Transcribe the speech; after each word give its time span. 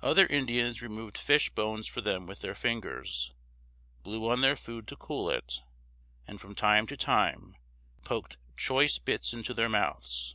Other 0.00 0.24
Indians 0.24 0.80
removed 0.80 1.18
fish 1.18 1.50
bones 1.50 1.86
for 1.86 2.00
them 2.00 2.24
with 2.26 2.40
their 2.40 2.54
fingers, 2.54 3.34
blew 4.02 4.26
on 4.30 4.40
their 4.40 4.56
food 4.56 4.88
to 4.88 4.96
cool 4.96 5.28
it, 5.28 5.60
and 6.26 6.40
from 6.40 6.54
time 6.54 6.86
to 6.86 6.96
time 6.96 7.54
poked 8.02 8.38
choice 8.56 8.96
bits 8.98 9.34
into 9.34 9.52
their 9.52 9.68
mouths. 9.68 10.34